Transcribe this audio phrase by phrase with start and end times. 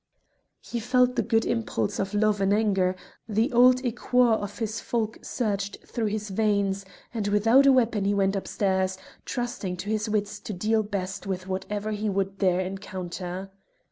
[0.61, 2.95] He felt the good impulse of love and anger,
[3.29, 8.15] the old ichor of his folk surged through his veins, and without a weapon he
[8.15, 13.51] went upstairs, trusting to his wits to deal best with whatever he would there encounter.